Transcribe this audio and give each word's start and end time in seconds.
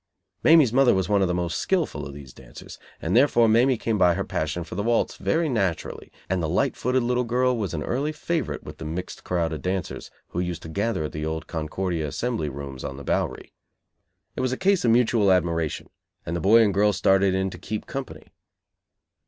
Mamie's 0.43 0.73
mother 0.73 0.95
was 0.95 1.07
one 1.07 1.21
of 1.21 1.27
the 1.27 1.33
most 1.35 1.59
skillful 1.59 2.07
of 2.07 2.13
these 2.15 2.33
dancers, 2.33 2.79
and 3.03 3.15
therefore 3.15 3.47
Mamie 3.47 3.77
came 3.77 3.99
by 3.99 4.15
her 4.15 4.23
passion 4.23 4.63
for 4.63 4.73
the 4.73 4.81
waltz 4.81 5.15
very 5.15 5.47
naturally; 5.47 6.11
and 6.27 6.41
the 6.41 6.49
light 6.49 6.75
footed 6.75 7.03
little 7.03 7.23
girl 7.23 7.55
was 7.55 7.75
an 7.75 7.83
early 7.83 8.11
favorite 8.11 8.63
with 8.63 8.79
the 8.79 8.83
mixed 8.83 9.23
crowd 9.23 9.53
of 9.53 9.61
dancers 9.61 10.09
who 10.29 10.39
used 10.39 10.63
to 10.63 10.69
gather 10.69 11.03
at 11.03 11.11
the 11.11 11.23
old 11.23 11.45
Concordia 11.45 12.07
Assembly 12.07 12.49
Rooms, 12.49 12.83
on 12.83 12.97
the 12.97 13.03
Bowery. 13.03 13.53
It 14.35 14.41
was 14.41 14.51
at 14.51 14.57
this 14.57 14.57
place 14.57 14.57
that 14.57 14.57
Johnny 14.57 14.57
and 14.57 14.57
Mamie 14.57 14.57
met 14.57 14.57
for 14.57 14.57
the 14.57 14.57
first 14.57 14.57
time. 14.57 14.57
It 14.57 14.57
was 14.57 14.57
a 14.57 14.57
case 14.57 14.85
of 14.85 14.91
mutual 14.91 15.31
admiration, 15.31 15.89
and 16.25 16.35
the 16.35 16.41
boy 16.41 16.61
and 16.63 16.73
girl 16.73 16.93
started 16.93 17.35
in 17.35 17.49
to 17.51 17.57
"keep 17.59 17.85
company." 17.85 18.27